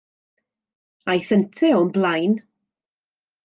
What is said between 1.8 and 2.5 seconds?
o'm blaen.